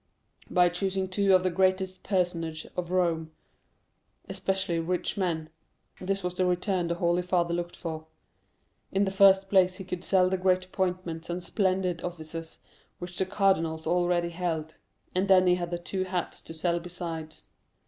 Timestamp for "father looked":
7.21-7.75